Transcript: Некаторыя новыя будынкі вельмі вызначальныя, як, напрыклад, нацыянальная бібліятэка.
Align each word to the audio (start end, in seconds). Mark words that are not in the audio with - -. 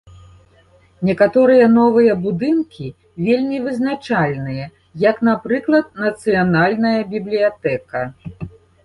Некаторыя 1.07 1.65
новыя 1.73 2.13
будынкі 2.23 2.87
вельмі 3.27 3.57
вызначальныя, 3.65 4.65
як, 5.11 5.21
напрыклад, 5.29 5.85
нацыянальная 6.07 6.95
бібліятэка. 7.13 8.01